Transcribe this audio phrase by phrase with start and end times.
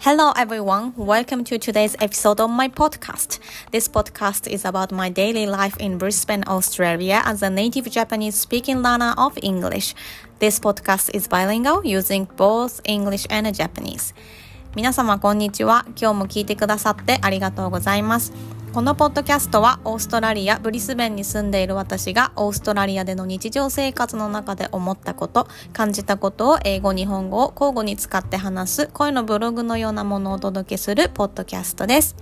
[0.00, 3.38] Hello everyone, welcome to today's episode of my podcast.
[3.70, 8.82] This podcast is about my daily life in Brisbane, Australia as a native Japanese speaking
[8.82, 9.94] learner of English.
[10.38, 14.14] This podcast is bilingual using both English and Japanese.
[14.74, 15.84] 皆様こんにちは。
[16.00, 18.32] 今日も聞いてくださってありがとうございます。
[18.72, 32.14] このポッドキャストはオーストラリア・ブリスベンに住んでいる私がオーストラリアでの日常生活の中で思ったこと、感じたことを英語、日本語を交互に使って話す声のブログのようなものをお届けするポッドキャストです。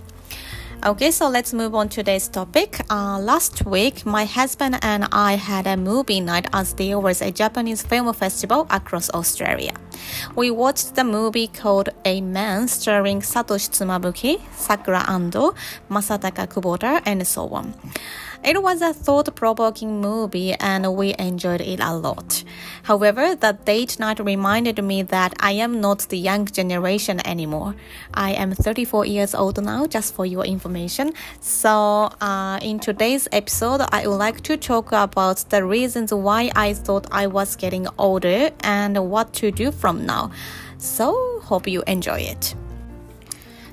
[0.81, 2.83] Okay, so let's move on to today's topic.
[2.89, 7.31] Uh, last week, my husband and I had a movie night as there was a
[7.31, 9.73] Japanese film festival across Australia.
[10.35, 15.55] We watched the movie called A Man starring Satoshi Tsumabuki, Sakura Ando,
[15.89, 17.73] Masataka Kubota, and so on.
[18.41, 22.45] It was a thought provoking movie and we enjoyed it a lot.
[22.83, 27.75] However, the date night reminded me that I am not the young generation anymore.
[28.13, 31.13] I am 34 years old now, just for your information.
[31.41, 36.73] So, uh, in today's episode, I would like to talk about the reasons why I
[36.73, 40.31] thought I was getting older and what to do from now.
[40.77, 42.55] So, hope you enjoy it.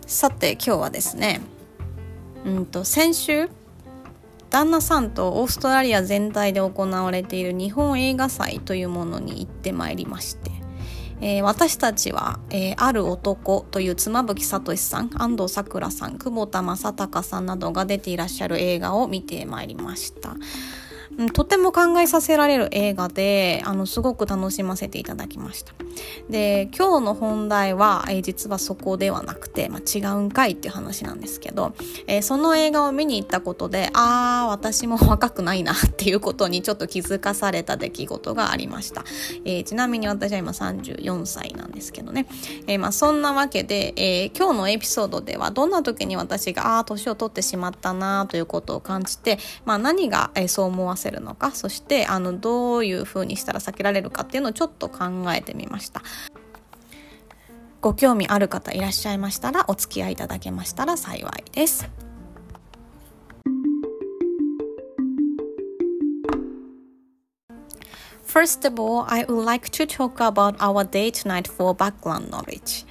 [0.07, 1.41] さて今日はですね、
[2.45, 3.49] うんと先週
[4.51, 10.53] 旦那さんとオーストラリア全体で行われている日本映画祭というものに行ってまいりまして、
[11.21, 20.37] えー、私たちは、えー、ある男という妻夫木聡さん安藤サクラさん久保田正孝さんなどが出ていらっしゃる映画を見てまいりました。
[21.33, 25.73] とても考えさせられる映画で、あの、すごく楽しませていただきました。
[26.29, 31.75] で、今日の本題は、えー、実はそこではなくて、まあ、違うんかいっていう話なんですけど、
[32.07, 39.05] えー、その映画を見に行ったことで、ああ、私も若くないなっていうことにちょっと気づかされた出来事がありました。
[39.47, 42.27] えー、ちなみに私は今34歳なんですけどね。
[42.67, 56.03] えまあ、そんなわけで、え今日のエピソードではどんな時に私が、ああ、年を取ってしまったなということを感じて、まあ、何が、えそう思わせせるのかそしてあのどういうふうにしたら避けられるかっていうのをちょっと考えてみました
[57.81, 61.89] ご興味ある方いらっしゃいましたらお付き合いいただけましたら幸いです
[68.25, 72.85] First of all, I would like to talk about our date night for background knowledge.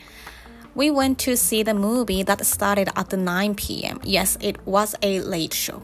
[0.73, 3.99] We went to see the movie that started at 9 p.m.
[4.01, 5.83] Yes, it was a late show.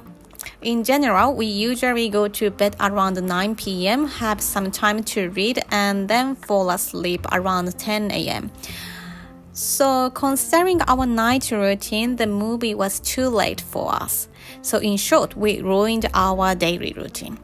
[0.61, 5.59] In general, we usually go to bed around 9 p.m., have some time to read,
[5.71, 8.51] and then fall asleep around 10 a.m.
[9.53, 14.27] So, considering our night routine, the movie was too late for us.
[14.61, 17.39] So, in short, we ruined our daily routine.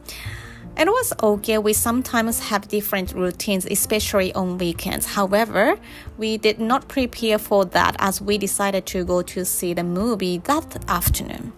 [0.76, 1.58] It was okay.
[1.58, 5.06] We sometimes have different routines, especially on weekends.
[5.06, 5.76] However,
[6.18, 10.38] we did not prepare for that as we decided to go to see the movie
[10.38, 11.52] that afternoon.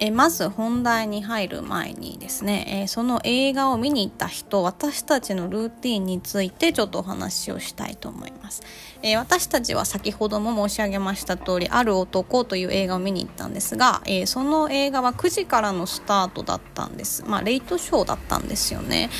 [0.00, 8.62] えまず本題に入る前にですね、えその映画を見に行った人私たちのルーティンについてちょっとお話をしたいと思います、
[9.02, 17.24] え私たちは先ほども申し上げました通り「ある男」という映画を見に行ったんですが、えその映画は9時からのスタートだったんです。
[17.26, 19.10] まあレイトショーだったんですよね。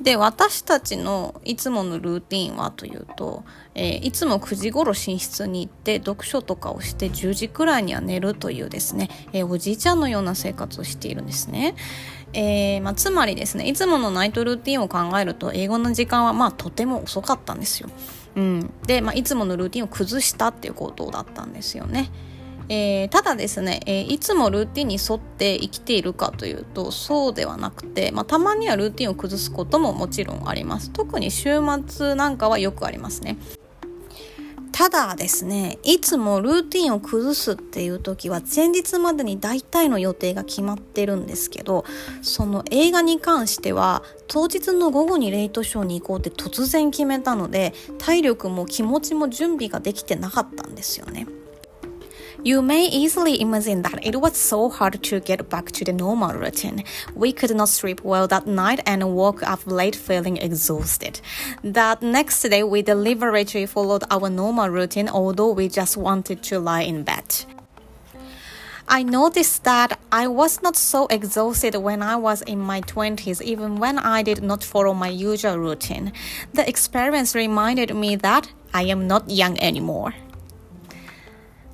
[0.00, 11.74] で私たちのいつものルーティンはというと、えー、いつも9時頃寝室に行って読書とかをして10時くらいには寝るというですね、えー、おじいちゃんのような生活をしているんですね。
[12.32, 17.88] えーまあ、つまりですねいつものナイトルーティンを考えると英語の時間はまあとても遅かったんですよ。
[18.34, 22.10] うん、で、まあ、いつものルーティンを崩したっていうことだったんですよね。
[22.68, 33.36] えー、ただですね、えー、いつもルーティンに沿って生きているかというとそうではなくて、まあ、たまにはルーティンを崩すことももちろんあります特に週末なんかはよくありますね
[34.76, 41.86] ただですね、いつもルーティンを崩すっていう時は前日までに大体の予定が決まってるんですけど、
[42.20, 51.26] その映画に関しては当日の午後にレイトショーに行こうって突然決めたので、体力も気持ちも準備ができてなかったんですよね。
[52.46, 56.84] You may easily imagine that it was so hard to get back to the normal routine.
[57.12, 61.20] We could not sleep well that night and woke up late feeling exhausted.
[61.64, 66.82] That next day, we deliberately followed our normal routine, although we just wanted to lie
[66.82, 67.44] in bed.
[68.86, 73.74] I noticed that I was not so exhausted when I was in my 20s, even
[73.80, 76.12] when I did not follow my usual routine.
[76.54, 80.14] The experience reminded me that I am not young anymore.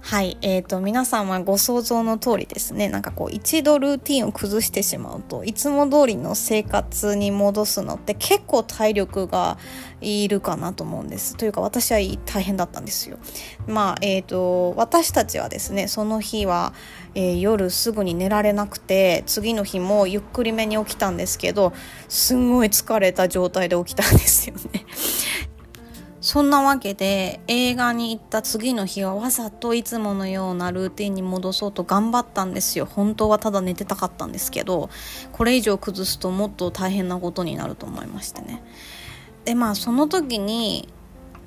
[0.05, 2.89] はい、えーと、皆さんはご想像の通りですね。
[2.89, 9.59] なんかこう一度ルーティンを崩してしまうといつも通りの生活に戻すのって結構体力が
[10.01, 11.37] いるかなと思うんです。
[11.37, 13.19] というか私は大変だったんですよ。
[13.69, 16.75] まあえーと、私たちはですねその日は、
[17.15, 21.73] えー、夜すぐに寝られなくて次の日もゆっくりめに起きたんですけど
[22.09, 24.85] すんごい疲れた状態で起きたんですよね。
[26.33, 32.87] そんなわけで映画に行った次の日はわざといつものようなルーティンに戻そうと頑張ったんですよ。
[32.87, 34.89] 本当はただ寝てたかったんですけど
[35.33, 38.63] これ以上崩すともっと大変なことになると思いましてね。
[39.45, 40.89] でまあその時に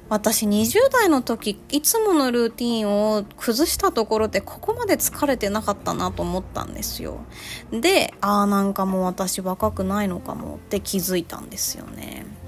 [0.07, 7.21] 私20代の時いつものルーティンを崩したところでここまで疲れてなかったなと思ったんですよ。
[7.71, 12.44] でああなんかもう私若くないのかもって気づいたんですよね。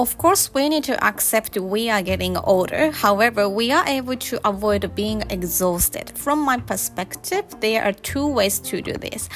[0.00, 2.90] Of course, we need to accept we are getting older.
[2.90, 6.12] However, we are able to avoid being exhausted.
[6.16, 9.28] From my perspective, there are two ways to do this.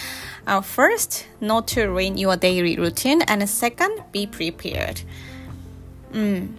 [0.47, 5.03] Uh, first, not to ruin your daily routine, and second, be prepared.
[6.13, 6.59] うん、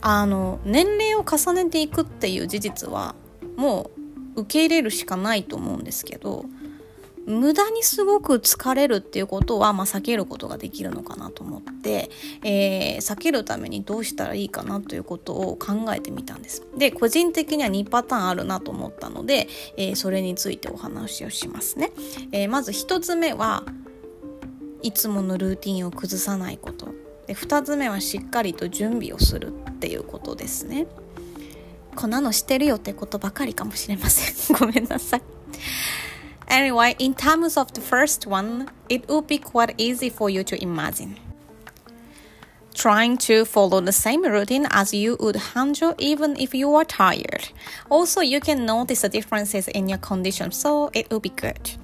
[0.00, 3.14] あの年齢を重ねていくっていう事実は
[3.56, 3.90] も
[4.34, 6.46] う受け入れるしかないと思うんですけど
[7.25, 12.09] 無駄にすごく疲れるっていうことは、まあ、避けることができるのかなと思って、
[12.43, 16.67] えー、避けるためにどうしたらいいかなということを考えてみたんです。
[16.77, 21.91] で個人的には2パターンあるなと思ったので、えー、それについてお話をしますね。
[22.31, 23.63] えー、まず1つ目は
[24.81, 26.93] いつものルーティンを崩さないこと
[27.25, 30.85] で2つ目はしっかりと準備をするっていうことですね。
[31.95, 34.57] こんなのしてるよってことばかりかもしれません。
[34.57, 35.34] ごめんなさい。
[36.47, 41.17] Anyway, in terms of the first one, it would be quite easy for you to imagine.
[42.73, 47.49] Trying to follow the same routine as you would handle even if you are tired.
[47.89, 51.77] Also, you can notice the differences in your condition, so it will be good.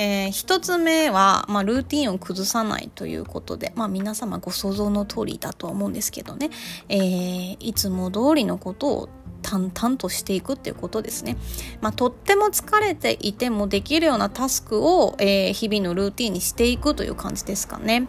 [0.00, 6.50] えー、一つ目は、まあ、ルーティンを崩さないということで、まあ、皆様ご想像の通りだとは思うんですけどね、
[6.88, 9.08] えー、いつも通りのことを
[9.42, 11.36] 淡々としていくっていうことですね。
[11.80, 18.08] まあ、とっても疲れていてもできるようなタスクを、えー、日々のルーティンにしていくという感じですかね。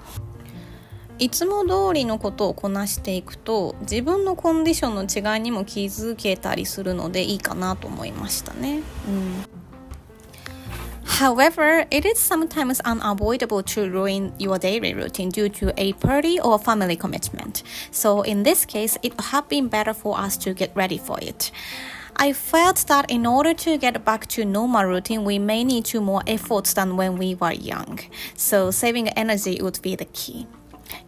[1.19, 8.81] いつも通りのことをこなしていくと自分のコンディションの違いにも気づけたりするのでいいかなと思いましたね。
[9.07, 9.59] うん
[11.18, 16.58] However, it is sometimes unavoidable to ruin your daily routine due to a party or
[16.58, 17.62] family commitment.
[17.90, 21.18] So, in this case, it would have been better for us to get ready for
[21.20, 21.50] it.
[22.16, 26.00] I felt that in order to get back to normal routine, we may need to
[26.00, 28.00] more efforts than when we were young.
[28.36, 30.46] So, saving energy would be the key.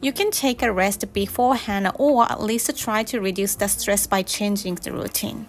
[0.01, 4.23] You can take a rest beforehand or at least try to reduce the stress by
[4.23, 5.47] changing the routine.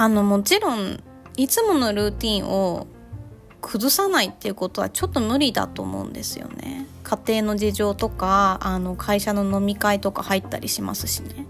[0.00, 1.02] あのもちろん
[1.37, 2.87] いつものルーティンを
[3.61, 6.85] 崩さないっていうことはちょっと無理だと思うんですよね。
[7.03, 11.45] 家庭の事情とかあの会社の飲み会とか入ったりしますしね。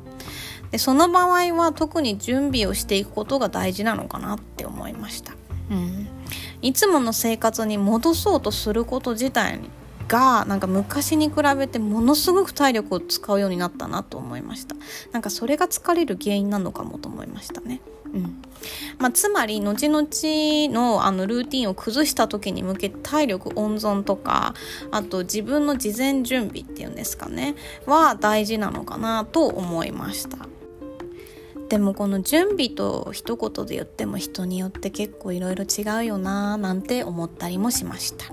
[0.73, 5.33] でその場合は特に準備をしていくことが大事なのかなって思いました、
[5.69, 6.07] うん、
[6.63, 9.59] いつもの生活に戻そうとすること自体
[10.07, 14.75] がなんか昔に比べてものすごく体力を使うようになったなと思いました。
[15.11, 17.79] なんかそれが疲れる原因なのかもと思いましたね。
[18.13, 18.41] うん。
[18.97, 20.07] まあ、つまり後々
[20.73, 24.53] のあのルーティンを崩した時に向けて体力温存とか
[24.91, 30.47] あと自分の事前準備っていうんですかねは大事なのかなと思いました。
[31.69, 38.25] でもこの準備と一言で言っても人によって結構いろいろ違うよななんて思ったりもしました。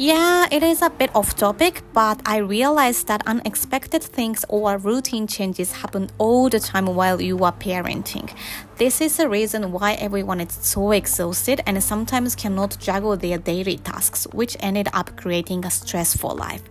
[0.00, 5.26] Yeah, it is a bit off topic, but I realized that unexpected things or routine
[5.26, 8.30] changes happen all the time while you are parenting.
[8.76, 13.78] This is the reason why everyone is so exhausted and sometimes cannot juggle their daily
[13.78, 16.62] tasks, which ended up creating a stressful life.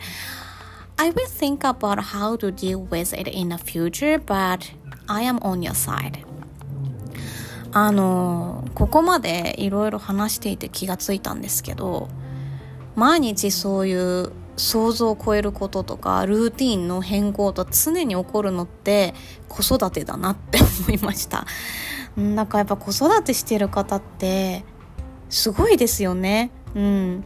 [0.99, 4.71] I will think about how to deal with it in the future, but
[5.09, 6.23] I am on your side.
[7.77, 12.07] あのここまでいろいろ話していて気がついたんですけど
[13.00, 19.14] 毎日そういう想像を超えることとかルーティンの変更と常に起こるのって
[19.48, 21.46] 子育てだなって思いました。
[22.14, 24.66] なんかやっぱ子育てしてる方って
[25.30, 26.50] すごいですよね。
[26.74, 27.24] うん。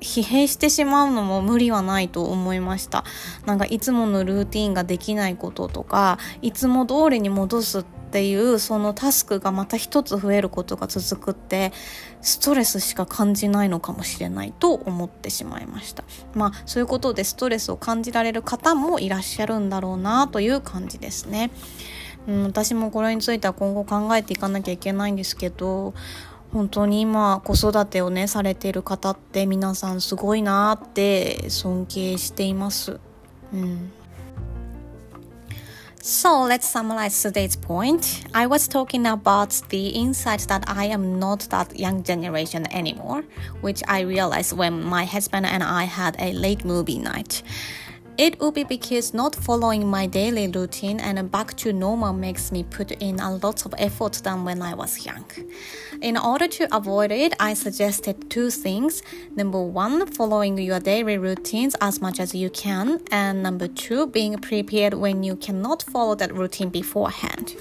[0.00, 3.02] 疲弊してしまうのも無理はないと思いました。
[3.46, 11.72] なんかいつものルーティンができないこととかいつも通りに戻すってていうそのタスクがまた一つ増えることが続くって
[12.20, 16.04] ストレスしか感じないのかもしれないと思ってしまいました。
[16.34, 21.50] まあそういうことでストレスを感じられる方もいらっしゃるんだろうなという感じですね。
[22.26, 25.94] うん、私もこれについては今後考えていかなきゃいけないんですけど
[26.52, 33.00] 本当に今子育てをねされている方って皆さんすごいなって尊敬しています。
[33.52, 33.92] うん。
[36.02, 38.24] So let's summarize today's point.
[38.32, 43.22] I was talking about the insight that I am not that young generation anymore,
[43.60, 47.42] which I realized when my husband and I had a late movie night.
[48.19, 52.63] It would be because not following my daily routine and back to normal makes me
[52.63, 55.25] put in a lot of effort than when I was young.
[56.01, 59.03] In order to avoid it, I suggested two things.
[59.35, 64.37] Number one, following your daily routines as much as you can, and number two, being
[64.37, 67.57] prepared when you cannot follow that routine beforehand.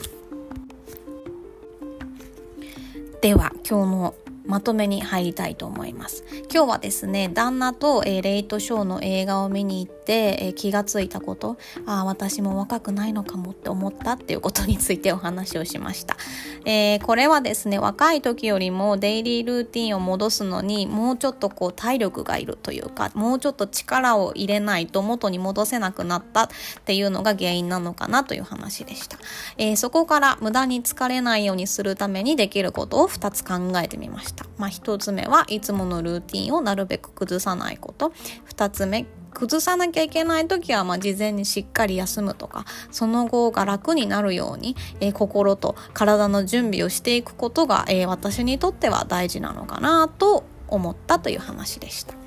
[3.23, 4.15] では今日の
[4.47, 6.25] まとめに入りたいと思います。
[6.53, 16.18] 今日はですね、旦那と、えー、レイトショーの映画を見に行って、 え、気がついたこと、ああ、私も若くないのかもって思ったっていうことについてお話をしました。
[16.66, 26.50] えー、これはですね、若い時よりもデイリールーティンを戻すのにもうちょっとこう体力がいるというか、もうちょっと力を入れないと元に戻せなくなったっ
[26.86, 29.18] ていうのが原因なのかなという話でした。
[29.58, 34.46] えそこから無駄に疲れないようにするためにできることを2つ考えてみました。
[34.58, 38.12] まあ、1つ目はいつものルーティンをなるべく崩さないこと。
[38.54, 52.20] 2つ目、崩さなきゃいけない時は、まあ、事前にしっかり休むとか、その後が楽になるように、えー、心と体の準備をしていくことが、えー、私にとっては大事なのかなと思ったという話でした。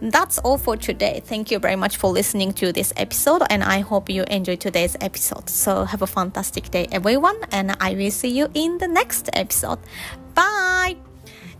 [0.00, 1.20] That's all for today.
[1.20, 4.96] Thank you very much for listening to this episode, and I hope you enjoyed today's
[5.00, 5.48] episode.
[5.48, 9.80] So, have a fantastic day, everyone, and I will see you in the next episode.
[10.34, 11.07] Bye!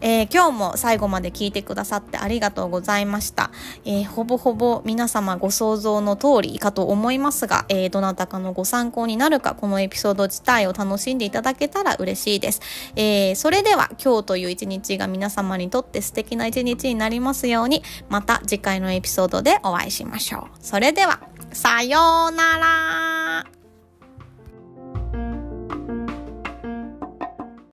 [0.00, 3.50] えー、今日も最後まで聞いてくださってありがとうございました。
[3.84, 12.60] えー、ほぼほぼ皆様ご想像の通りかと思いますが、えー、どなたかのご参考になるか、このエピソード自体を楽しんでいただけたら嬉しいです。
[12.96, 20.58] えそれでは今日という一日が皆様にとって素敵な一日になりますように、また次回のエピソードでお会いしましょう。
[20.60, 21.20] それでは、
[21.52, 23.57] さようなら